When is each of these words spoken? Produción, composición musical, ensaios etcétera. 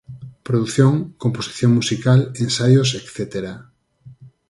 Produción, 0.47 0.93
composición 1.23 1.71
musical, 1.79 2.19
ensaios 2.43 2.89
etcétera. 2.99 3.53